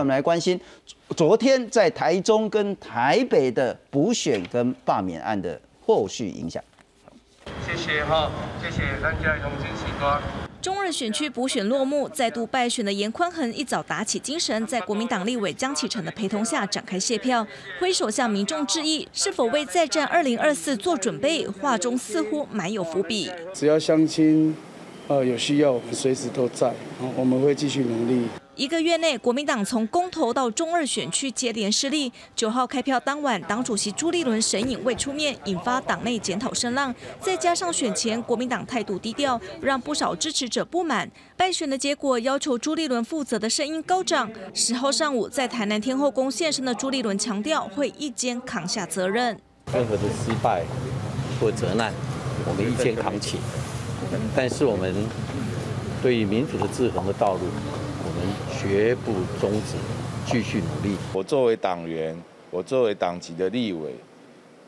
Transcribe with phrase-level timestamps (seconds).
[0.00, 0.58] 我们来关心
[1.14, 6.62] 昨天在台中跟台北的补选跟罢免案的后续影响。
[7.66, 8.30] 谢谢哈，
[8.62, 10.20] 谢谢大家用心时光。
[10.62, 17.46] 中日选区补选落幕，再度败选的严宽恒一早打起精神，在国民党立委江启臣的陪同下展开谢票，
[17.78, 21.46] 挥手向民众致意，是否为再战二零二四做准备？
[21.46, 23.30] 话中似乎埋有伏笔。
[23.54, 24.54] 只要相亲，
[25.08, 26.72] 呃，有需要，我们随时都在，
[27.16, 28.26] 我们会继续努力。
[28.56, 32.12] 一个月内，国民党从公投到中二选区接连失利。
[32.34, 36.94] 九号开票当晚，党主席朱立伦神隐未出面，引发党内检讨声浪。
[37.20, 41.08] 再加上选前国民党态度低调，让不少支持者不满。
[41.36, 44.30] 败选的结果，要求朱立伦负责的声音高涨。
[44.52, 49.40] 十号上午，在台南天后宫现身的朱立伦强调，会一肩扛下责任。
[49.72, 50.64] 任何的失败
[51.40, 51.94] 或责难，
[52.46, 53.38] 我们一肩扛起。
[54.34, 54.92] 但是我们
[56.02, 57.40] 对于民主的制衡的道路。
[58.58, 59.76] 绝不终止，
[60.26, 60.96] 继续努力。
[61.12, 62.16] 我作为党员，
[62.50, 63.94] 我作为党籍的立委，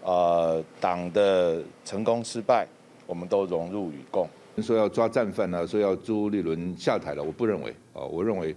[0.02, 2.66] 呃，党的成功失败，
[3.06, 4.28] 我们都荣辱与共。
[4.62, 7.70] 说要抓战犯呢，说要朱立伦下台了，我不认为。
[7.92, 8.54] 啊，我认为。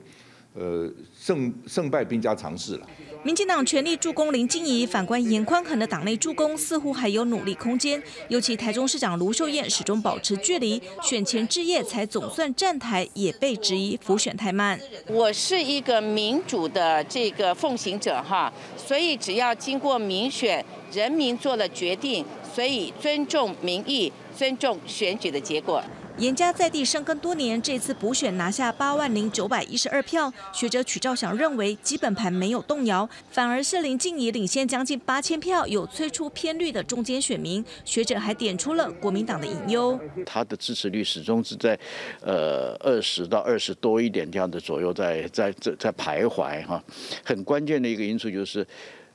[0.56, 0.90] 呃，
[1.20, 2.88] 胜胜败兵家常事了。
[3.24, 8.02] 民进党全力助攻林静怡，反观严宽恒的党内助攻似乎还有努力空间。
[8.30, 14.80] 尤其台中市长卢秀燕始终保持距离，选前置业才总算站台，也被质疑浮选太慢。
[15.08, 25.84] 我是一个民主的这个奉行者哈，所以只要经过民选，人民做了决定，所以尊重民意，尊重选举的结果。
[26.18, 30.32] 严家在地生根多年，这次补选拿下八万零九百一十二票。
[30.54, 37.64] 学者曲兆祥认为，基本盘没有动摇，反而是林静怡领先将近八千票，有催出偏绿的中间选民。
[37.84, 41.78] 学者还点出了国民党的隐忧，他的支持率始终是在
[42.22, 46.82] 呃二十到二十多一点这样的左右，在在在在徘徊哈。
[47.26, 48.66] 很关键的一个因素就是，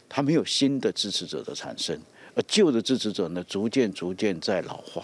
[0.06, 1.98] 他没有新的支持者的产生，
[2.34, 5.03] 而旧的支持者呢，逐渐逐渐在老化。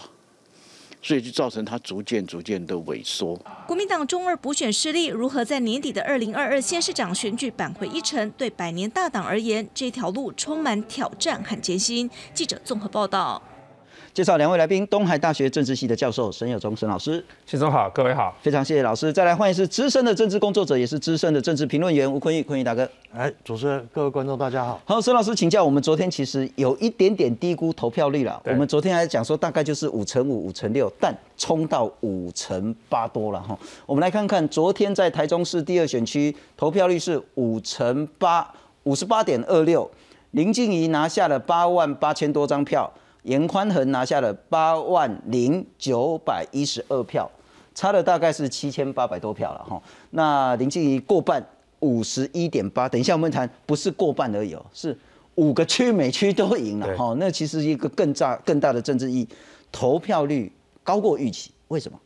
[1.01, 3.35] 所以就造成它逐渐逐渐的萎缩。
[3.65, 8.29] 国民党中二补选失利，如何在年底的二零二二县市长选举扳回一城？
[8.31, 12.09] 对百年大党而言，这条路充满挑战和艰辛。
[12.33, 13.41] 记者综合报道。
[14.17, 19.13] 介绍两位来宾，东海大学政治系的教授沈友忠沈老师，谢总好，各位好，非常谢谢老师。
[19.13, 22.89] 再来欢迎是资深的政治工作者，也是资深的政治评论员吴坤玉，坤玉大哥。
[23.15, 24.81] 哎，主持人，各位观众，大家好。
[24.85, 28.41] 好，沈老师请教，我们昨天其实有一点点低估投票率了。
[28.45, 33.55] 我们昨天还讲说大概就是五成五、五成六，但冲到五成八多了哈。
[33.85, 38.51] 我们来看看昨天在台中市第二选区投票率是五成八，
[38.81, 39.87] 五十八点二六，
[40.31, 42.91] 林静怡拿下了八万八千多张票。
[43.27, 47.29] 严宽恒拿下了八万零九百一十二票，
[47.75, 49.81] 差了大概是七千八百多票了哈。
[50.11, 51.45] 那林静怡过半
[51.81, 54.97] 五十一点八，等一下我们谈，不是过半而已哦，是
[55.35, 57.13] 五个区每区都赢了哈。
[57.19, 59.27] 那其实一个更大更大的政治意义，
[59.73, 60.49] 投票率
[60.81, 61.99] 高过预期，为什么？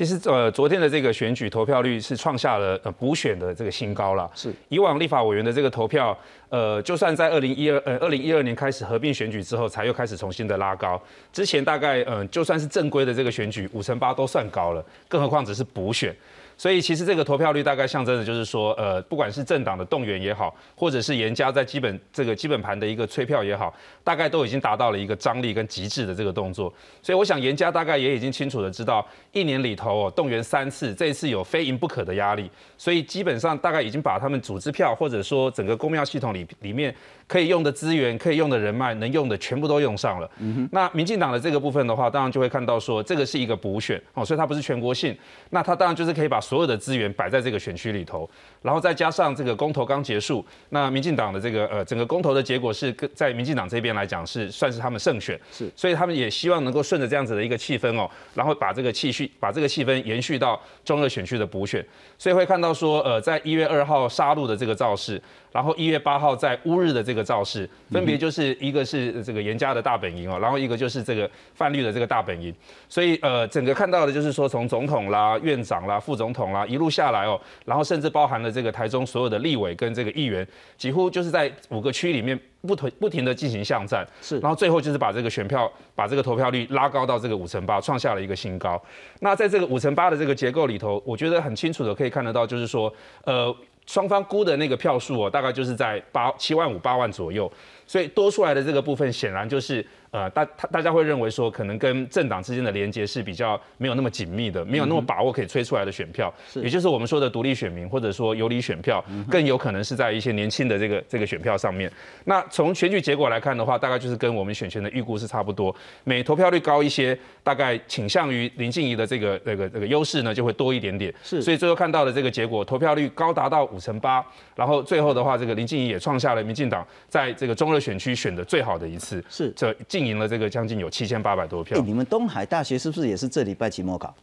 [0.00, 4.30] 其实，呃，昨天的这个选举投票率是创下了呃补选的这个新高了。
[4.34, 6.16] 是以往立法委员的这个投票，
[6.48, 10.98] 呃，就算在二零一二呃二零一二年开始合并选举之后，才又开始重新的拉高。
[11.34, 16.16] 之前大概嗯，就算是正规的这个选举，五成八都算高了，更何况只是补选。
[16.60, 26.70] 所以其实这个投票率大概象征的就是说，呃，不管是政党的动员也好，或者是严家在基本这个基本盘的一个催票也好，大概都已经达到了一个张力跟极致的这个动作。
[27.00, 36.94] 所以我想严家大概也已经清楚的知道，一年里头哦动员三次，这一次有非赢不可的压力，所以基本上大概已经把他们组织票或者说整个公庙系统里里面
[37.26, 40.30] 可以用的资源、可以用的人脉、能用的全部都用上了。
[40.40, 45.16] 嗯那民进党的这个部分的话，当然就会看到说，这个是一个补选哦，所以它不是全国性，
[45.48, 46.38] 那它当然就是可以把。
[46.50, 48.28] 所有的资源摆在这个选区里头，
[48.62, 61.84] 然后再加上这个公投刚结束，那民进党的这个呃整个公投的结果是在民进党这边来讲是算是他们胜选，是，所以他们也希望能够顺着这样子的一个气氛哦，然后把这个气续把这个气氛延续到中二选区的补选，
[62.18, 65.20] 所以会看到说呃在一月二号杀戮的这个造势。
[65.52, 72.54] 然后一月八号在乌日的这个造势，分别就是一个是这个严家的大本营哦，然后一个就是这个泛绿的这个大本营，
[72.88, 88.82] 所以呃整个看到的就是说从总统啦、院长啦、副总统啦一路下来哦，然后甚至包含了这个台中所有的立委跟这个议员，几乎就是在五个区里面不停不停的进行巷战，是，然后最后就是把这个选票把这个投票率拉高到这个五成八，创下了一个新高。
[89.20, 92.92] 那在这个五成八的这个结构里头，我觉得很清楚的可以看得到，就是说
[93.24, 93.54] 呃。
[93.86, 97.50] 双方估的那个票数哦，大概就是在八七万五八万左右，
[97.90, 111.90] 所以多出来的这个部分显然就是呃，大大家会认为说，可能跟政党之间的连接是比较没有那么紧密的，没有那么把握可以吹出来的选票，也就是我们说的独立选民或者说游离选票，更有可能是在一些年轻的这个这个选票上面。
[112.24, 121.12] 那从选举结果来看的话，大概就是跟我们选前的预估是差不多，每投票率高一些，大概倾向于林静怡的这个这个这个优势呢就会多一点点。
[121.22, 124.24] 是，所以最后看到的这个结果，投票率高达到五成八，
[124.56, 129.24] 然后最后的话，这个林静怡也创下了民进党在这个中热选区选的最好的一次。
[129.30, 131.80] 是，这进赢了这个将近有七千八百多票。
[131.80, 134.14] 你们东海大学是不是也是这礼拜期末考？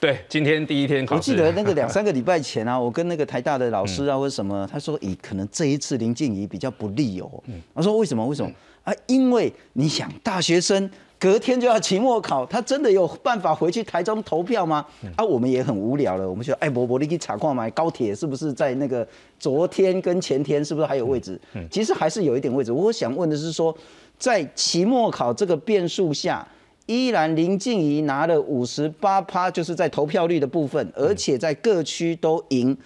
[0.00, 1.18] 对，今天第一天考试。
[1.18, 7.30] 我记得那个两三个 礼拜前啊，我跟那个台大的老师啊，或者什么，他说，咦，可能这一次林静怡比较不利哦。
[7.74, 8.26] 他说为什么？
[8.26, 8.50] 为什么？
[8.82, 10.90] 啊，因为你想，大学生
[11.22, 14.84] 隔天就要期末考，他真的有办法回去台中投票吗？
[15.14, 19.06] 啊，我们也很无聊了，我们说，哎，伯伯，你去查看嘛，高铁是不是在那个
[19.38, 21.40] 昨天跟前天是不是还有位置？
[21.70, 22.72] 其实还是有一点位置。
[22.72, 23.72] 我想问的是说。
[24.18, 26.46] 在期末考这个变数下，
[26.86, 32.76] 依然林静怡拿了五十八趴，就是在投票率的部分，而且在各区都赢。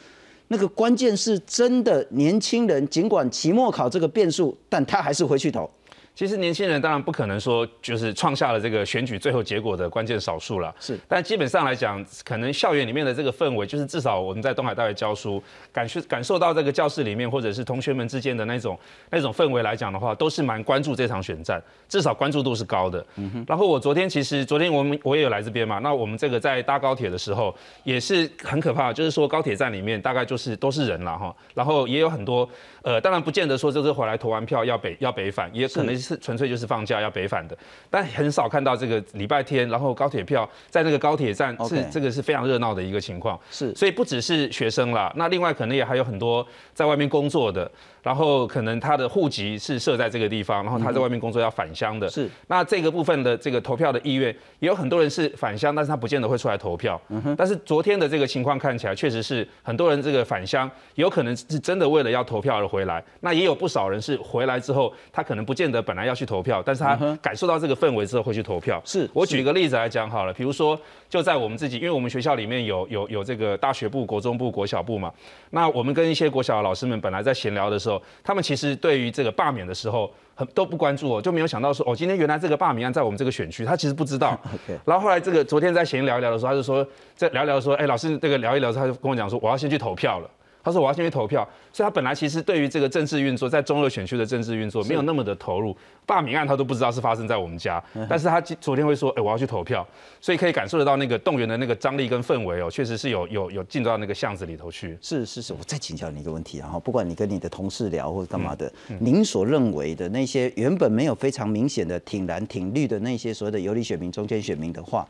[0.48, 5.68] 那个关键是真的年轻人，尽管期末考这个变数，但他还是回去投。
[6.16, 10.98] 其实年轻人当然不可能说就是创下了这个选举最后结果的关键少数了，是。
[11.06, 18.78] 但基本上来讲，可能校园里面的这个氛围，就是至少我们在东海大学教书，感受感受到这个教室里面或者是同学们之间的那种
[19.10, 23.04] 那种氛围来讲的话，都是蛮关注这场选战，至少关注度是高的。
[23.16, 23.44] 嗯哼。
[23.46, 27.54] 然后我昨天其实昨天我们我也有来这边嘛，那我们这个在搭高铁的时候
[27.84, 32.48] 也是很可怕，就是说高铁站里面大概就是都是人了哈，然后也有很多
[32.80, 36.05] 呃，当然不见得说这是回来投完票要北要北返，也可能。
[36.06, 37.56] 是纯粹就是放假要北返的，
[37.90, 43.38] 但很少看到这个礼拜天，然后高铁票在那个高铁站是这个是非常热闹的一个情况。
[43.50, 47.70] 是，所以不只是学生啦，那另外可能也还有很多在外面工作的。
[48.02, 52.08] 然后可能他的户籍是设在这个地方，然后他在外面工作要返乡的。
[52.08, 52.30] 是。
[52.46, 57.00] 那这个部分的这个投票的意愿，也有很多人是返乡，但是他不见得会出来投票。
[57.08, 57.34] 嗯哼。
[57.36, 63.02] 但是昨天的这个情况看起来，确实是很多人这个返乡，有可能是真的为了要投票而回来。
[63.22, 68.80] 那也有不少人是回来之后，他可能不见得本来要去投票，但是他感受到这个氛围之后会去投票。
[68.84, 69.10] 是。
[69.12, 75.12] 我举一个例子来讲好了，比如说就在我们自己，因为我们学校里面有有有这个大学部、国中部、国小部嘛，
[75.50, 78.76] 那我们跟一些国小的老师们本来在闲聊的时候，他们其实。
[78.76, 84.38] 对于这个罢免的时候，很都不关注哦，就没有想到说哦，今天原来这个罢免案在我们这个选区，他其实不知道。
[84.84, 90.30] 然后后来这个昨天在闲聊一聊的时候，他就说在聊聊说，哎，老师这个聊一聊，他就跟我讲说，我要先去投票了。
[90.66, 95.76] 他说我要先去投票，所以他本来其实对于这个政治运作，在中二选区的政治运作没有那么的投入。
[96.04, 99.86] 罢免案他都不知道是发生在我们家，但是他昨天会说，哎，我要去投票，
[100.20, 104.98] 所以可以感受得到那个动员的那个张力跟氛围哦，确实是有有有进到那个巷子里头去。
[105.00, 115.06] 是是是，我再请教你一个问题，然后不管你跟你的同事聊或者干嘛的，您所认为的那些原本没有非常明显的挺蓝挺绿的那些所谓的游离选民、中间选民的话，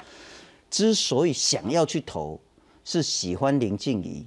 [0.69, 2.39] 之所以想要去投，
[2.85, 4.27] 是喜欢林静怡。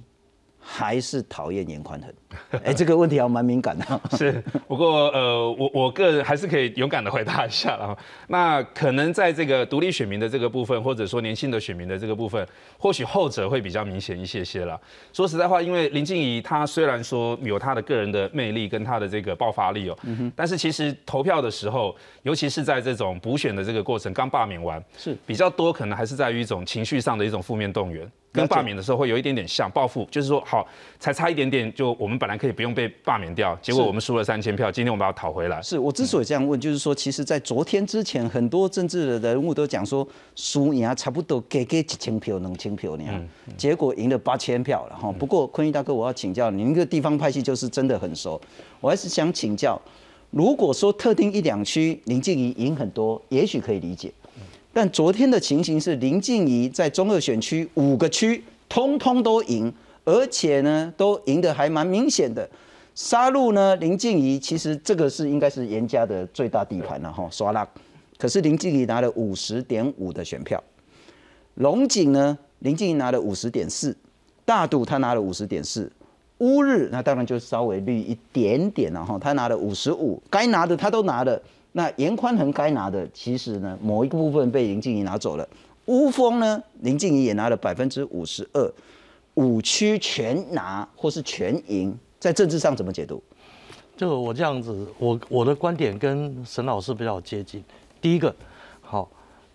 [0.72, 2.12] 还是讨厌严宽恒？
[2.64, 4.00] 哎，这个问题还蛮敏感的。
[4.16, 4.32] 是，
[4.68, 7.96] 不过呃，我我个人还是可以勇敢的回答一下了。
[8.28, 12.46] 那可能在这个独立选民的这个部分，或者说年轻的选民的这个部分，
[12.78, 14.80] 或许后者会比较明显一些些了。
[15.12, 19.98] 说实在话，因为林静怡她虽然说有她的个人的魅力跟她的这个爆发力哦，
[20.36, 28.08] 但是其实投票的时候，尤其是在这种补选的这个过程刚罢免完，是比较多可能还是在于一种情绪上的一种负面动员。
[28.32, 30.66] 跟罢免的时候会有一点点像报复，就是说好
[30.98, 35.60] 才差一点点，就我们本来可以不用被罢免掉，结果我们输了三千票，今天我们把它讨回来。
[35.60, 45.10] 是我之所以这样问，就是说，其实，在昨天之前，很多政治的人物都讲说，输赢差不多给给一千票、两千票那样，结果赢了八千票了哈。
[45.12, 48.40] 不过坤玉大哥，我要请教您，一个地方派系就是真的很熟，
[48.80, 49.80] 我还是想请教，
[50.30, 54.12] 如果说特定一两区林静怡赢很多，也许可以理解。
[54.72, 59.72] 但昨天的情形是，林静怡在中二选区五个区通通都赢，
[60.04, 62.48] 而且呢都赢得还蛮明显的。
[62.94, 67.66] 杀戮呢，林静怡其实这个是应该是严家的最大地盘了哈，刷拉。
[68.16, 70.62] 可是林静怡拿了五十点五的选票，
[71.54, 73.96] 龙井呢，林静怡拿了五十点四，
[74.44, 75.90] 大肚他拿了五十点四，
[76.38, 81.40] 乌日那当然就稍微绿一点点了哈，他拿了五十五，该拿的他都拿了。
[81.72, 85.48] 那严宽恒该拿的，其实呢，某一个部分被林静怡拿走了。
[85.86, 88.72] 乌峰呢，林静怡也拿了百分之五十二，
[89.34, 93.22] 五区全拿或是全赢，在政治上怎么解读？
[93.96, 97.62] 这个我这样子，我我的观点跟沈老师比较接近。
[98.00, 98.34] 第一个，
[98.80, 99.08] 好，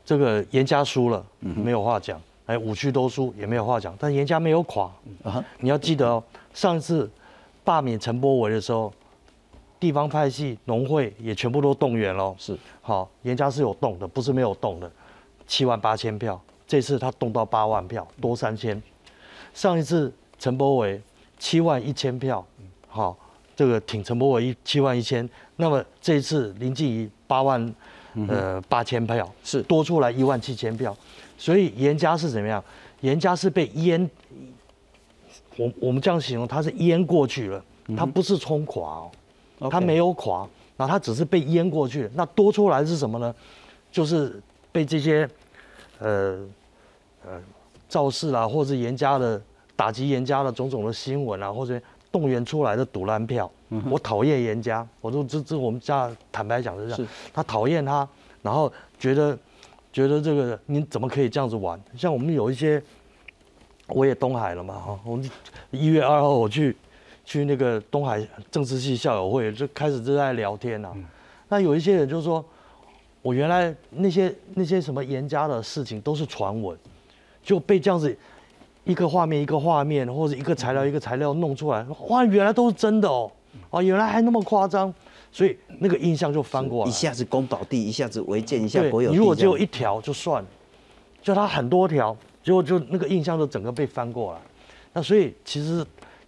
[0.05, 4.89] 这个严家输了，没有话讲，哎，五区都输也没有话讲，但严家没有垮
[5.23, 5.43] 啊。
[5.59, 7.09] 你要记得哦，上次
[7.63, 8.93] 罢免陈波维的时候。
[9.79, 12.35] 地方派系、农会也全部都动员喽。
[12.37, 14.91] 是，好，严家是有动的，不是没有动的，
[15.47, 18.81] 七万八千票，这次他动到八万票，多三千。
[19.53, 21.01] 上一次陈柏伟
[21.37, 22.45] 七万一千票，
[22.87, 23.17] 好，
[23.55, 25.27] 这个挺陈柏伟一七万一千，
[25.57, 27.75] 那么这一次林静怡八万，
[28.27, 29.61] 呃八千票，是。
[29.63, 30.95] 多出来一万七千票，
[31.37, 32.63] 所以严家是怎么样？
[33.01, 34.09] 严家是被淹，
[35.57, 37.63] 我我们这样形容，他是淹过去了，
[37.95, 39.11] 他不是冲垮哦，
[39.69, 40.47] 他没有垮，
[40.77, 42.09] 那他只是被淹过去。
[42.13, 43.33] 那多出来是什么呢？
[43.91, 45.29] 就是被这些，
[45.99, 46.39] 呃，
[47.25, 47.41] 呃，
[47.87, 49.41] 造势啊，或者严家的
[49.75, 51.79] 打击严家的种种的新闻啊，或者
[52.11, 53.49] 动员出来的赌烂票。
[53.89, 58.07] 我讨厌严家，我都这这我们家坦白讲是这样，他讨厌他，
[58.41, 59.37] 然后觉得
[59.91, 61.79] 觉得这个你怎么可以这样子玩？
[61.97, 62.81] 像我们有一些。
[63.89, 65.29] 我也东海了嘛，哈，我们
[65.69, 66.75] 一月二号我去
[67.25, 70.93] 去那个东海政治系校友会，就开始就在聊天呐。
[71.49, 72.43] 那有一些人就说，
[73.21, 76.77] 我原来那些那些什么严家的事情都是传闻，
[77.43, 78.15] 就被这样子
[78.83, 83.31] 一个画面一个画面或者一个材料一个材料弄出来，哇，原来都是真的哦，
[83.71, 84.93] 哦，原来还那么夸张，
[85.31, 90.49] 所以那个印象就翻过来，一下子宫保地，一下子违建，一下国有你如果只有一条就算了，
[91.21, 92.15] 就他很多条。
[92.43, 94.39] 结果就那个印象就整个被翻过来，
[94.93, 95.83] 那所以其实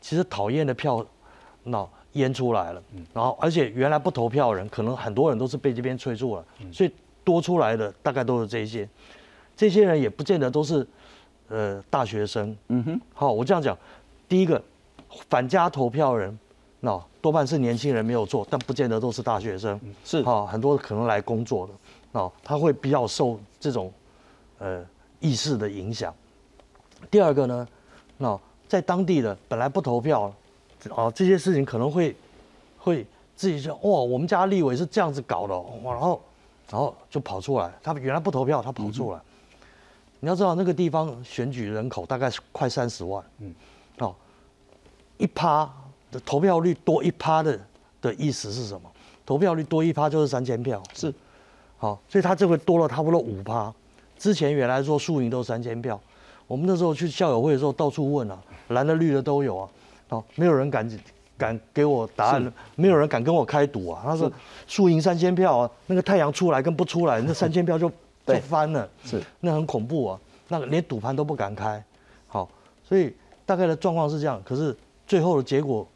[0.07, 1.05] 其实讨厌的票
[1.63, 2.81] 那淹出来了，
[3.13, 6.91] 然后而且原来不投票的人可能很多人都是被这边催住了，所以
[7.25, 8.87] 多出来的大概都是这些，
[9.53, 10.87] 这些人也不见得都是
[11.49, 13.77] 呃大学生，嗯哼，好，我这样讲，
[14.29, 14.63] 第一个
[15.29, 16.39] 反家投票人
[16.79, 20.23] 那多半是年轻人没有做，但不见得都是大学生，是。
[20.23, 21.73] 好很多可能来工作的，
[22.13, 23.91] 那他会比较受这种
[24.59, 24.85] 呃。
[25.19, 26.13] 意识的影响。
[27.09, 27.67] 第二个呢，
[28.17, 30.33] 那在当地的本来不投票，
[30.89, 32.15] 哦，这些事情可能会
[32.77, 33.05] 会
[33.35, 36.21] 自己说，哇，我们家立委是这样子搞的，然后
[36.69, 39.19] 然后就跑出来，他原来不投票，他跑出来。
[40.19, 43.53] 你要知道那个地方选举人口大概是快三十万，嗯，
[43.99, 44.15] 哦，
[45.17, 45.71] 一趴
[46.11, 47.59] 的投票率多一趴的
[48.01, 48.91] 的意思是什么？
[49.25, 51.13] 投票率多一趴就是三千票，是，
[51.77, 53.73] 好，所以他这回多了差不多五趴。
[54.17, 55.99] 之前原来说输赢都三千票，
[56.47, 58.39] 我们那时候去校友会的时候到处问啊，
[58.69, 59.69] 蓝的绿的都有啊，
[60.09, 60.99] 哦，没有人敢
[61.37, 64.01] 敢给我答案，没有人敢跟我开赌啊。
[64.03, 64.31] 他说
[64.65, 67.91] 输赢三千票啊，那个太阳出来跟不出来，那三千票就
[68.25, 71.83] 就翻了，是，那很恐怖啊，那个连赌盘都不敢开。
[72.27, 72.49] 好，
[72.83, 73.13] 所以
[73.45, 74.75] 大概的状况是这样，可是
[75.05, 75.87] 最后的结果，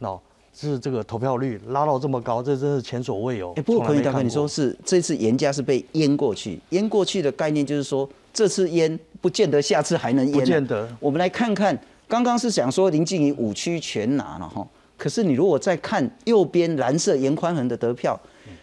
[0.00, 0.18] 喏。
[0.58, 3.52] 是这个投票率拉到这么高，这真是前所未有。
[3.56, 10.32] 哎，不过可以大哥，你说是这次严家是被淹过去，淹过去的概念就是说，这次淹不见得下次还能淹。
[10.32, 10.88] 不见得。
[10.98, 18.18] 我们来看看，刚刚是想说林静怡五区全拿了哈，可是你如果再看右边蓝色严宽恒的得票，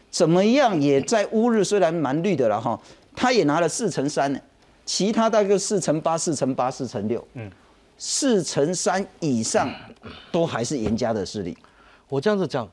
[0.09, 2.79] 怎么样也在乌日虽然蛮绿的了哈，
[3.15, 4.39] 他也拿了四乘三呢，
[4.83, 7.51] 其他大概四乘八、四乘八、四乘六，嗯，
[8.00, 9.69] 四乘三以上
[10.31, 11.55] 都还是严家的势力。
[12.13, 12.70] 我这样子讲，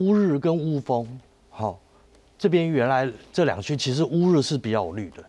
[0.00, 1.08] 乌日跟乌峰，
[1.48, 1.80] 好，
[2.36, 5.24] 这边原来这两区其实乌日是比较绿的，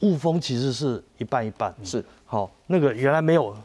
[0.00, 2.04] 雾峰其实是一半一半，是。
[2.26, 3.56] 好，那个原来没有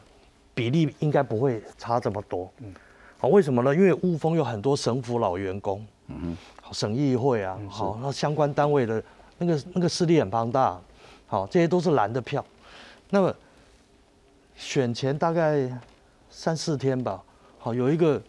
[0.54, 2.72] 比例，应该不会差这么多，嗯，
[3.18, 3.74] 好，为什么呢？
[3.74, 9.02] 因为雾峰有很多省府老员工，嗯好，省议会啊，好，那相关单位的
[9.38, 10.80] 那个那个势力很庞大，
[11.26, 12.44] 好，这些都是蓝的票，
[13.08, 13.34] 那么
[14.54, 15.68] 选前大概
[16.28, 17.20] 三四天吧，
[17.58, 18.22] 好，有一个。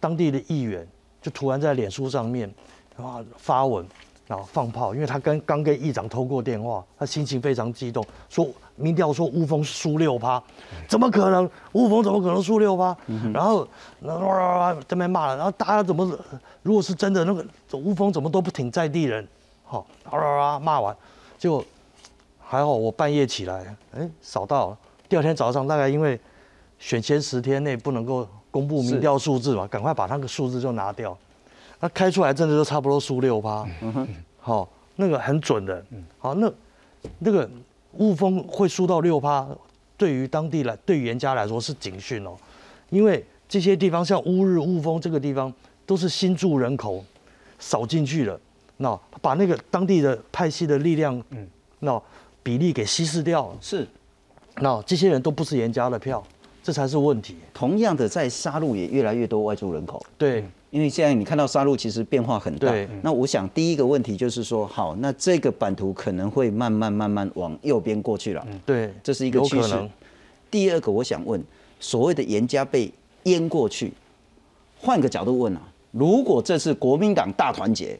[0.00, 0.84] 当地的议员
[1.22, 2.52] 就突然在脸书上面
[2.96, 3.86] 啊发文，
[4.26, 10.42] 然后放炮，因为他跟刚跟议长通过电话，他心情非常激动，说民调说乌峰输六趴，
[10.88, 11.48] 怎么可能？
[11.72, 12.96] 乌峰怎么可能输六趴？
[13.34, 13.68] 然后
[14.00, 16.18] 哇哇哇这边骂了，然后大家怎么
[16.62, 17.44] 如果是真的那个
[17.76, 19.28] 乌峰怎么都不挺在地人？
[19.64, 20.96] 好哇哇哇骂完，
[21.36, 21.62] 结果
[22.38, 24.78] 还好我半夜起来，哎扫到了，
[25.08, 26.18] 第二天早上大概因为
[26.78, 28.26] 选前十天内不能够。
[28.50, 31.16] 公布民调数字嘛，赶快把那个数字就拿掉。
[31.80, 33.66] 那开出来真的就差不多输六趴，
[34.38, 35.82] 好，那个很准的。
[36.18, 36.52] 好，那
[37.20, 37.48] 那个
[37.94, 39.46] 雾峰会输到六趴，
[39.96, 42.36] 对于当地来，对于严家来说是警讯哦。
[42.90, 45.50] 因为这些地方像乌日、雾峰这个地方，
[45.86, 47.02] 都是新住人口
[47.58, 48.38] 扫进去了，
[48.76, 51.22] 那把那个当地的派系的力量，
[51.78, 52.00] 那
[52.42, 53.56] 比例给稀释掉了。
[53.60, 53.88] 是，
[54.56, 56.22] 那这些人都不是严家的票。
[56.62, 57.36] 这才是问题。
[57.54, 60.04] 同样的，在沙鹿也越来越多外住人口。
[60.18, 62.68] 对，因为现在你看到沙鹿其实变化很大。
[62.68, 62.88] 对。
[63.02, 68.46] 那我想第一个问题就是说，好，那这个版图可能会慢慢慢慢往右边过去了。
[68.66, 69.74] 对，这是一个趋势。
[70.50, 71.42] 第二个，我想问，
[71.78, 72.92] 所谓的严家被
[73.24, 73.92] 淹过去，
[74.80, 75.62] 换个角度问啊，
[75.92, 77.98] 如果这次国民党大团结，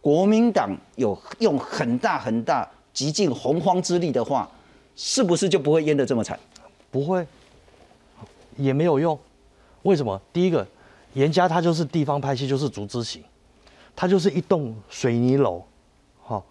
[0.00, 4.50] 国民党有用很大很大、极尽洪荒之力的话，
[4.96, 6.38] 是不是就不会淹得这么惨？
[6.90, 7.24] 不会，
[8.56, 9.18] 也没有用。
[9.82, 10.20] 为什么？
[10.32, 10.66] 第一个，
[11.14, 13.22] 严家他就是地方派系，就是竹枝型，
[13.96, 15.62] 他就是一栋水泥楼，
[16.22, 16.44] 好，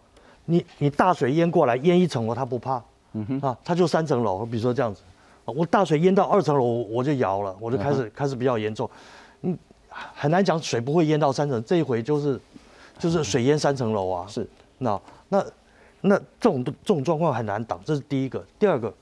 [0.45, 3.39] 你你大水淹过来，淹一层楼他不怕，嗯哼。
[3.39, 5.01] 啊，他就三层楼，比如说这样子，
[5.45, 8.89] 我大水淹到二层楼我就摇了，我就开始开始比较严重，
[9.43, 9.57] 嗯，
[9.89, 12.37] 很难讲水不会淹到三层，这一回就是
[12.99, 14.45] 就是水淹三层楼啊，是，
[14.79, 15.45] 那那
[16.01, 18.93] 那这种这种状况很难挡，这是第一个，第二个。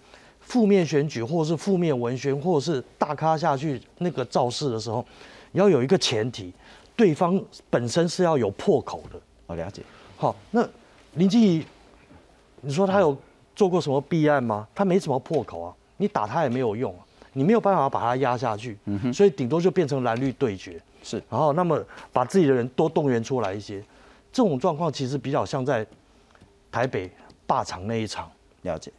[0.49, 5.05] 负面选举，或是负面文宣，或者是大咖下去那个造势的时候，
[5.51, 6.51] 要有一个前提，
[6.95, 7.39] 对方
[7.69, 9.21] 本身是要有破口的。
[9.45, 9.83] 我了解。
[10.17, 10.67] 好，那
[11.13, 11.63] 林静怡，
[12.61, 13.15] 你说他有
[13.55, 14.67] 做过什么弊案吗？
[14.73, 18.75] 他没什么破口啊，你打他也没有用啊，你没有办法把他压下去。
[18.85, 19.13] 嗯哼。
[19.13, 20.81] 所以顶多就变成蓝绿对决。
[21.03, 21.21] 是。
[21.29, 21.79] 然后，那么
[22.11, 23.83] 把自己的人多动员出来一些，
[24.33, 25.85] 这种状况其实比较像在
[26.71, 27.07] 台北
[27.45, 28.29] 霸场那一场。
[28.63, 28.91] 了解。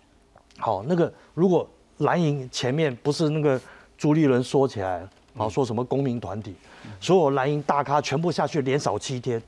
[0.60, 3.60] 好，那个如果蓝营前面不是那个
[3.98, 6.54] 朱立伦说起来，好说什么公民团体，
[7.00, 9.40] 所有蓝营大咖全部下去连扫七天，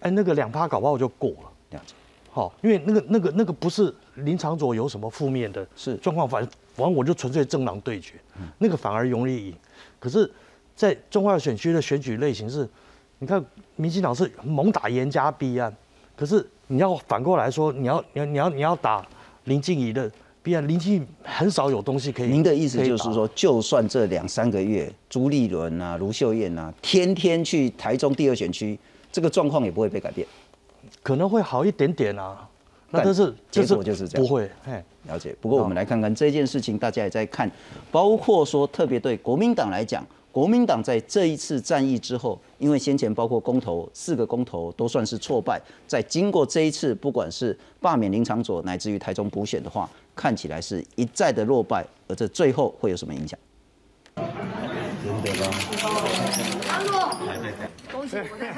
[0.00, 1.52] 哎，那个两趴搞不好就过了。
[1.70, 1.94] 这样子，
[2.30, 6.42] 好，因为那个那个那个不是林长佐有什么负面的是状况，反
[6.74, 8.14] 反正我就纯粹政党对决，
[8.58, 9.54] 那个反而容易赢。
[9.98, 10.30] 可是，
[10.74, 12.68] 在中二选区的选举类型是，
[13.18, 13.44] 你看
[13.76, 15.74] 民进党是猛打严家弊案，
[16.16, 19.06] 可是你要反过来说，你要你要你要你要打
[19.44, 20.10] 林静怡的。
[20.42, 22.28] 比啊，林静很少有东西可以。
[22.28, 28.78] 您的意思就是说，就算这两三个月，朱立伦啊、卢秀燕啊，天天去台中第二选区，
[29.12, 30.26] 这个状况也不会被改变，
[31.02, 32.48] 可能会好一点点啊。
[32.90, 34.50] 那但是结果就是这样，不会。
[35.04, 35.34] 了解。
[35.40, 37.50] 不过我们来看看这件事情，大家也在看，
[37.90, 40.04] 包括说特别对国民党来讲。
[40.32, 49.90] 国民党在这一次战役之后，因为先前包括公投四个公投都算是挫败，在经过这一次，不管是罢免林长佐，乃至于台中补选的话，
[50.20, 53.40] 看起来是一再的落败，而这最后会有什么影响？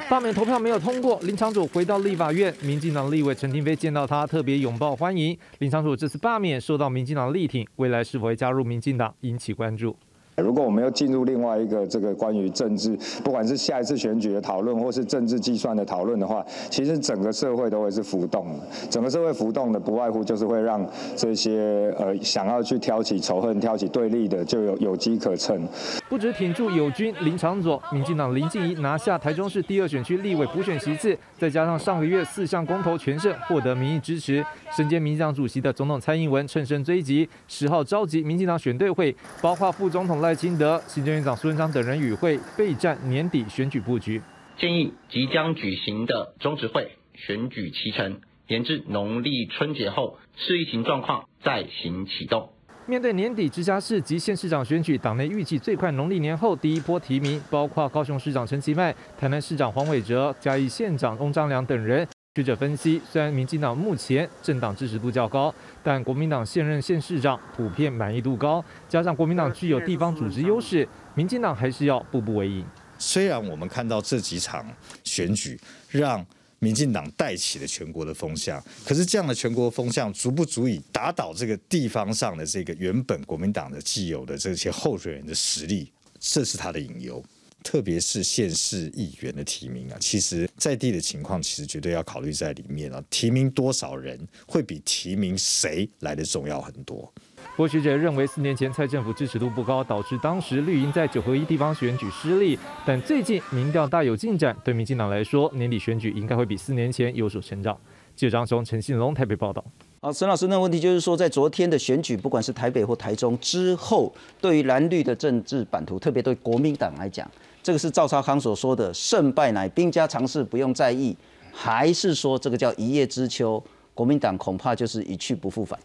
[0.09, 5.37] 罢免投票没有通过，林长主回到立法院，民进党立委陈廷飞见到他，特别拥抱欢迎。
[5.59, 9.95] 林长主这次罢免受到民进党力挺，未来是否会加入民进党，引起关注。
[10.37, 18.65] 如果我们要进入另外一个这个关于政治，不管是下一次选举的讨论，或是政治计算的讨论的话，其实整个社会都会是浮动的。
[18.89, 20.83] 整个社会浮动的，不外乎就是会让
[21.15, 25.67] 这些呃想要去挑起仇恨、挑起对立的，就有有机可乘。
[26.09, 34.43] 不止挺住友军林长佐，民进党林静怡拿下台中市第二选区立委补选席次，再加上上个月四项公投全胜，获得民意支持。
[34.75, 40.22] 身兼民进党主席的总统蔡英文趁胜追击，十号召集民进党选队会，包括副总统。
[40.23, 44.21] 赖清德、行政院长苏贞昌等人与会备战年底选举布局，
[44.57, 52.49] 建议即将举行的中执会选举期程延至农历春节后，视疫情状况再行启动。
[52.85, 62.07] 面对年底直辖市及县市长选举，党内预计最快农历年后第一波提名，包括高雄市长陈其迈、台南市长黄伟哲、嘉义县长翁章良等人。
[62.35, 72.65] 学者分析，虽然民进党目前政党支持度较高，但国民党现任县市长普遍满意度高，加上国民党具有地方组织优势，民进党还是要步步为营。
[72.97, 74.65] 虽然我们看到这几场
[75.03, 75.59] 选举
[75.91, 76.25] 让
[76.57, 87.23] 民进党带起了全国的风向，可是这样的全国风向足不足以打倒这个地方上的这个原本国民党的既有的这些候选人的实力，这是他的隐忧。
[87.63, 93.03] 特别是县市议员的提名啊，其实在地的情况其实绝对要考虑在里面啊。
[93.09, 97.11] 提名多少人会比提名谁来的重要很多。
[97.55, 102.57] 郭学者认为，四年前蔡政府支持度不高，导致当时绿营在九合一地方选举失利。
[102.85, 107.77] 但最近民调大有进展，对民进党来说，年底选举应该会比四年前有所成长。
[108.15, 109.63] 记者张雄、陈信龙台北报道。
[110.01, 117.29] 好，沈老师，那问题就是说，在昨天的选举，不管是台北或台中之后，对于蓝绿的政治版图，特别对国民党来讲。
[117.63, 121.15] 这个是赵少康所说的“胜败乃兵家常事，不用在意”，
[121.51, 123.63] 还是说这个叫一叶知秋？
[123.93, 125.79] 国民党恐怕就是一去不复返。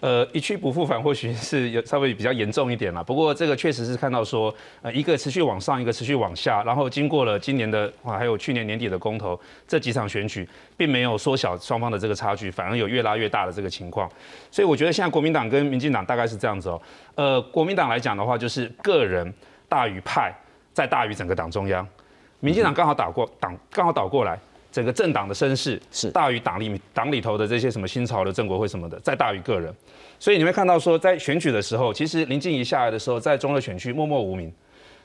[0.00, 3.04] 呃，一去不复返，或许是有稍微比较严重一点了。
[3.04, 14.10] 不过这个确实是看到说，呃，一个持续往上，一个持续往下，然后经过了今年的啊，还有去年年底的公投这几场选举，并没有缩小双方的这个差距，反而有越拉越大的这个情况。
[14.50, 16.80] 所以我觉得现在国民党跟民进党大概是这样子哦。
[17.16, 19.30] 呃，国民党来讲的话，就是个人
[19.68, 20.34] 大于派。
[20.72, 21.86] 再大于整个党中央，
[22.40, 24.38] 民进党刚好倒过党，刚好倒过来，
[24.70, 26.10] 整个政党的声势是。
[26.10, 29.74] 大于党里党里头的这些什么新潮的政国会什么的，再大于个人，
[30.18, 34.52] 所以你会看到说，在选举的时候，其实林静怡下来的时候，在中二选区默默无名，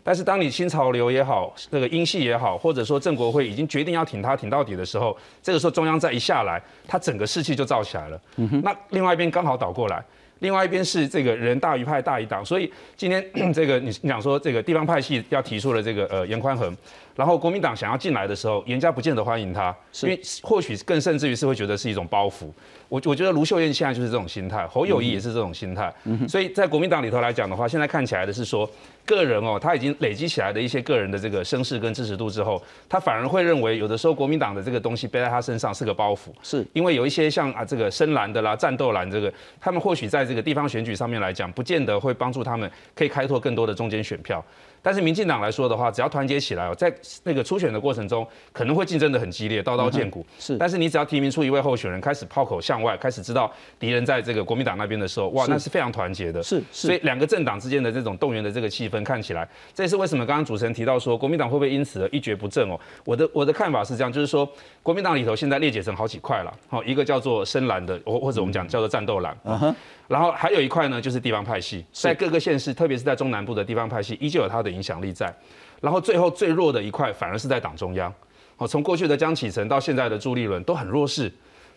[0.03, 8.21] 但是当你新潮流也好，那个英系也好，或者说郑国会已经决定要挺他挺到底的时候，这个时候中央再一下来，他整个士气就燥起来了。
[8.63, 10.03] 那另外一边刚好倒过来。
[10.45, 16.77] 另外一边是这个人大于派大于党，所以今天 这个你你讲说这个地方派系要提出了这个呃严宽恒，
[17.15, 22.45] 然后国民党想要进来的时候，严家不见得欢迎他，因为或许更甚至于是会觉得是一种包袱。
[22.87, 25.91] 我我觉得卢秀燕现在就是这种心态，侯友谊也是这种心态，
[26.29, 28.69] 所以在国民党里头来讲的话，现在看起来的是说。
[29.05, 44.43] 个人哦，他已经累积起来的一些个人的这个声势跟支持度之后，他反而会认为有的时候国民党的这个东西背在他身上是个包袱，是因为有一些像啊这个深蓝的啦、战斗蓝这个，他们或许在这个地方选举上面来讲，不见得会帮助他们可以开拓更多的中间选票。
[44.85, 46.93] 但是民进党来说的话，只要团结起来哦，在
[47.23, 50.23] 那个初选的过程中，可能会竞争的很激烈，刀刀见骨。
[50.37, 56.43] 是，但是你只要提名出一位候选人，开始炮口向外，开始知道敌人在这个国民党那边的时候，哇，那是非常团结的。
[56.43, 62.79] 是，所以两个政党之间的这种动员的这个气氛，看起来，这也是为什么刚刚主持人提到说，国民党会不会因此而一蹶不振哦？
[63.05, 64.47] 我的我的看法是这样，就是说，
[64.83, 66.53] 国民党里头现在裂解成好几块了。
[66.69, 69.35] 好，一个叫做深蓝的，或或者我们讲叫做战斗蓝。
[69.45, 69.75] 嗯哼。
[70.07, 75.33] 然后还有一块呢，就是地方派系，在各个县市，特别是在中南部的地方派系，依旧有它的影响力在。
[75.81, 78.13] 然后最后最弱的一块，反而是在党中央。
[78.55, 81.31] 好，从过去的江启臣到现在的朱立伦，都很弱势。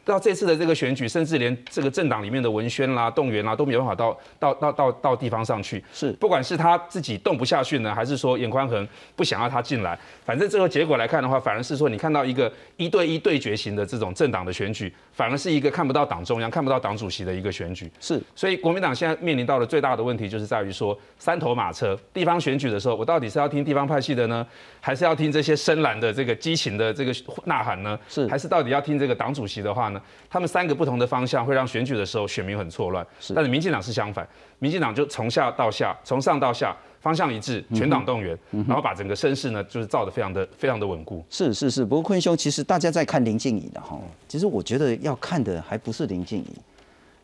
[0.08, 5.84] 到这次的这个选举，甚至连这个政党里面的文宣啦、动员啦，都没有办法到到到到到地方上去。
[5.92, 17.90] 是，不管是他自己动不下去呢，还是说严宽恒不想要他进来，反正最后结果来看的话，反而是说你看到一个一对一对决型的这种政党的选举，反而是一个看不到党中央、看不到党主席的一个选举。
[18.00, 21.98] 是，所以国民党现在面临到的最大的问题，就是在于说三头马车。
[22.14, 24.46] 地方选举的时候，我到底是要听地方派系的呢，
[24.80, 27.12] 还是要听这些深蓝的这个激情的这个
[27.44, 27.98] 呐喊呢？
[28.08, 29.97] 是，还是到底要听这个党主席的话呢？
[30.30, 30.78] 他们三个。
[30.78, 34.24] 不同的方向会让选举的时候选民很错乱，但是民进党是相反，
[34.60, 41.24] 民进党就从下到下，从上到下方向一致，全党动员，然后把整个声势呢就是造的非常的非常的稳固。
[41.28, 46.52] 是是是，不过坤兄，其实大家在看林静怡的哈，其实我觉得要看的还不是林静怡，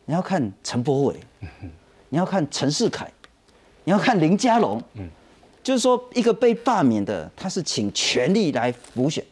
[0.03, 1.15] 你要看陈柏伟，
[2.09, 3.09] 你要看陈世凯，
[3.85, 5.07] 你要看林佳龙，嗯，
[5.63, 9.23] 就是说一个被罢免的，他是请全力来补选，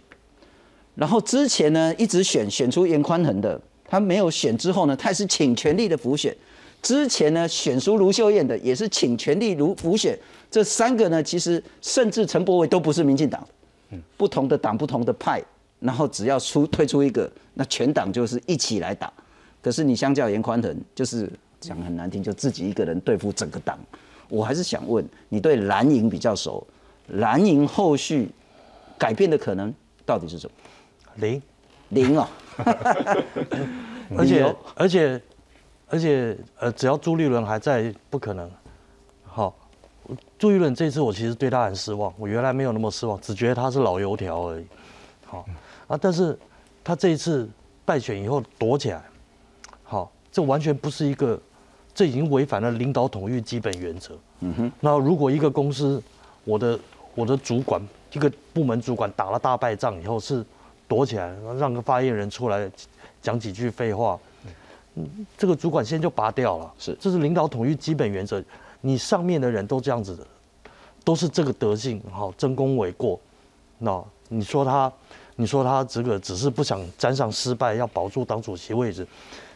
[0.96, 3.60] 然后之前呢一直选选出严宽恒的。
[3.86, 6.36] 他没有选之后呢，他也是请全力的补选。
[6.82, 10.18] 之前呢，选出卢秀燕的也是请全力如补选。
[10.50, 13.48] 这三个呢，其实甚至陈柏伟都不是民进党，
[14.18, 15.40] 不同的党、不同的派，
[15.80, 19.14] 然后只要出推出一个，那全党就是一起来打。
[19.62, 23.78] 可是你相较严宽仁，就是讲很难听，就自己一个人对付整个党。
[24.28, 26.66] 我还是想问，你对蓝营比较熟，
[27.10, 28.28] 蓝营后续
[28.98, 29.72] 改变的可能
[30.04, 30.54] 到底是什么？
[31.16, 31.42] 零，
[31.90, 32.28] 零哦。
[34.16, 35.22] 而且而且
[35.90, 38.48] 而且呃，只要朱立伦还在，不可能。
[39.26, 39.56] 好，
[40.38, 44.66] 朱立伦这次我其实对他很失望，我原来没有那么失望，只觉得他是老油条而已。
[45.26, 45.46] 好
[45.88, 46.38] 啊，但是
[46.84, 47.50] 他这一次
[47.86, 49.02] 败选以后躲起来，
[49.84, 51.40] 好，这完全不是一个，
[51.96, 54.16] 这已经违反了领导统御基本原则。
[54.42, 54.72] 嗯哼。
[54.80, 56.00] 那如果一个公司，
[56.44, 56.80] 我的
[57.16, 60.46] 我的主管一个部门主管打了大败仗以后是。
[60.94, 62.70] 躲起来，让个发言人出来
[63.20, 64.20] 讲几句废话，
[65.36, 66.72] 这个主管先就拔掉了。
[66.78, 68.44] 是，这是领导统一基本原则。
[68.82, 70.24] 你上面的人都这样子的，
[71.04, 73.20] 都是这个德性，好，争功诿过。
[73.80, 74.92] 那你说他，
[75.36, 79.08] 你说他这个只是不想沾上失败，要保住党主席位置。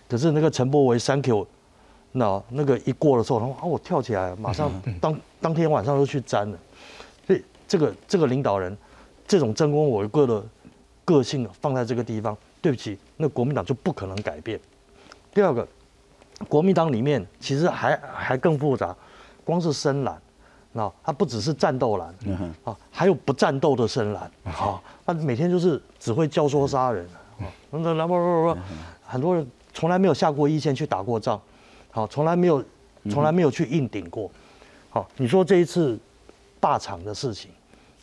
[0.10, 1.46] 可是那个陈柏维三 Q，
[2.14, 6.58] 那那个一过的时候，然后啊，我跳起来，马上 当当天晚上就去沾了。
[7.28, 8.76] 所以这个这个领导人，
[9.28, 10.44] 这种争功诿过的。
[11.08, 14.60] 个性放在这个地方，对不起，那国民党就不可能改变。
[15.34, 15.66] 第二个，
[16.50, 18.94] 国民党里面其实还还更复杂，
[19.46, 20.22] 光是深蓝，
[20.74, 22.14] 那他不只是战斗蓝
[22.66, 27.08] 啊，还有不战斗的深蓝啊，他每天就是只会教唆杀人
[27.40, 28.58] 啊，那那不不不，
[29.06, 31.40] 很多人从来没有下过一线去打过仗，
[31.90, 32.62] 好，从来没有
[33.10, 34.30] 从来没有去硬顶过，
[34.90, 35.98] 好，你说这一次
[36.60, 37.50] 霸场的事情，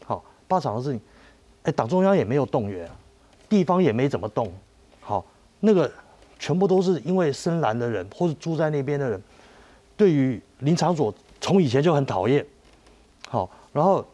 [0.07, 0.99] 好，霸场的事情。
[1.65, 2.87] 哎，党中央也没有动员，
[3.49, 4.53] 地方也没怎么动，
[5.01, 5.25] 好，
[5.61, 5.91] 那个
[6.39, 9.23] 全部都是因为深蓝的人或者住在那边的人，
[9.97, 12.45] 对于林场所从以前就很讨厌，
[13.29, 14.05] 好，然后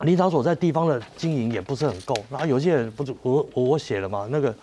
[0.00, 4.54] 林场所在地方的经营也不是很够，然后有些人不是我我我写了嘛，那个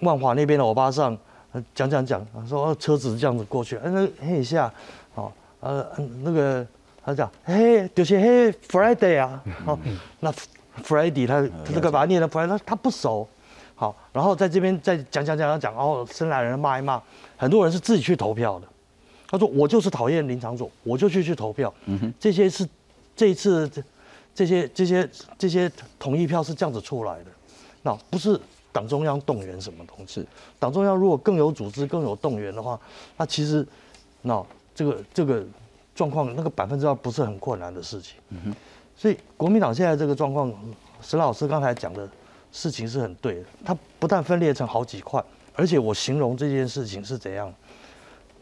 [0.00, 1.16] 万华那边的欧巴上
[1.72, 4.72] 讲讲讲，说车子这样子过去，哎那嘿一下，
[5.14, 5.86] 好，呃
[6.24, 6.66] 那个
[7.04, 9.78] 他讲嘿就是嘿 Friday 啊，好
[10.18, 10.34] 那。
[10.82, 13.28] Freddie，他他这个把他念的 Freddie，他不熟，
[13.74, 17.02] 好，然后在这边再讲讲讲讲讲，哦，深蓝人骂一骂，
[17.36, 18.66] 很多人是自己去投票的。
[19.28, 21.72] 他说我就是讨厌林长佐，我就去去投票。
[21.86, 22.68] 嗯哼，这些是
[23.14, 23.82] 这一次这
[24.34, 27.26] 这些这些这些同意票是这样子出来的，
[27.82, 28.38] 那不是
[28.72, 30.26] 党中央动员什么东西。
[30.58, 32.78] 党中央如果更有组织、更有动员的话，
[33.16, 33.66] 那其实
[34.22, 35.44] 那这个这个
[35.94, 38.16] 状况那个百分之二不是很困难的事情。
[38.30, 38.54] 嗯
[39.00, 40.52] 所以国民党现在这个状况，
[41.00, 42.06] 沈老师刚才讲的
[42.52, 43.44] 事情是很对的。
[43.64, 47.50] 它不但分裂成好几块，而且我形容这件事情是怎样，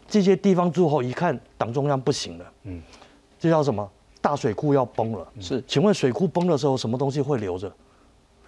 [0.09, 2.83] 这些地方诸侯一看党中央不行了，嗯，
[3.39, 3.89] 这叫什么？
[4.21, 5.25] 大水库要崩了。
[5.39, 7.73] 是，请问水库崩的时候，什么东西会留着？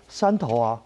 [0.09, 0.83] 山头啊。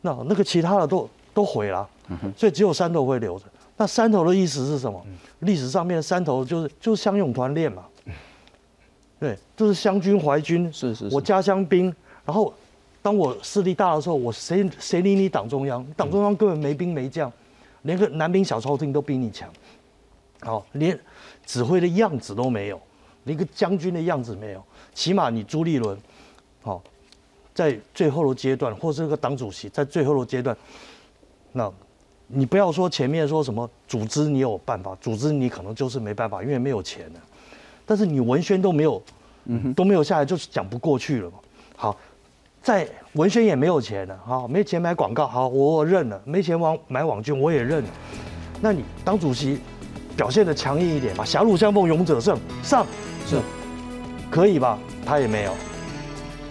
[0.00, 1.86] 那那个其他的都都毁了，
[2.34, 3.44] 所以只有山头会留着。
[3.76, 5.04] 那山头的意思是什么？
[5.40, 7.84] 历史上面山头就是就是乡勇团练嘛。
[9.20, 11.94] 对，就是湘军淮军，是是，我家乡兵。
[12.24, 12.52] 然后，
[13.00, 15.84] 当我势力大的时候，我谁谁理你党中央？
[15.96, 17.32] 党中央根本没兵没将，
[17.82, 19.48] 连个南兵小朝廷都比你强。
[20.40, 20.98] 好，连
[21.44, 22.80] 指挥的样子都没有，
[23.24, 24.62] 连个将军的样子没有。
[24.94, 25.98] 起码你朱立伦，
[26.62, 26.82] 好，
[27.54, 30.56] 在最后的阶段，或是个党主席在最后的阶段，
[31.52, 31.72] 那，
[32.26, 37.20] 你不要说前面说什么组织你有办法，组织你可能就是没办法，因为没有钱了。
[37.88, 39.02] 但是你文宣都没有，
[39.74, 41.38] 都没有下来，就是讲不过去了嘛。
[41.74, 41.96] 好，
[42.62, 46.20] 在文宣也没有钱了，好，没钱买广告，好，我认了。
[46.26, 47.88] 没钱网买网军，我也认了。
[48.60, 49.58] 那你当主席
[50.14, 52.86] 表现的强硬一点嘛，狭路相逢勇者胜，上
[53.26, 53.40] 是
[54.30, 54.78] 可以吧？
[55.06, 55.54] 他也没有，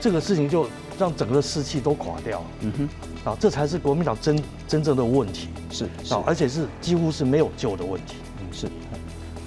[0.01, 2.45] 这个事情就让整个士气都垮掉了。
[2.61, 5.49] 嗯哼，啊，这才是国民党真真正的问题。
[5.69, 8.15] 是啊，而且是几乎是没有救的问题。
[8.39, 8.67] 嗯，是。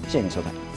[0.07, 0.70] 谢谢你收看。